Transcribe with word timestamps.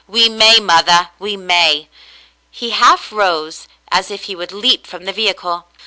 "We 0.07 0.29
may, 0.29 0.59
mother, 0.59 1.11
we 1.19 1.37
may." 1.37 1.87
He 2.49 2.71
half 2.71 3.11
rose 3.11 3.67
as 3.91 4.09
if 4.09 4.23
he 4.23 4.35
would 4.35 4.51
leap 4.51 4.87
from 4.87 5.05
the 5.05 5.13
vehicle. 5.13 5.67